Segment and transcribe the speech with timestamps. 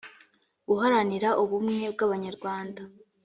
[0.67, 2.81] guharanira ubumwe bw’abanyarwanda